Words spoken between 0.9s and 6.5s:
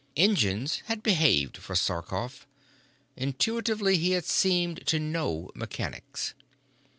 behaved for Sarkoff. Intuitively he had seemed to know mechanics.